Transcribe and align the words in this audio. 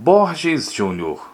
Borges 0.00 0.72
Júnior. 0.72 1.33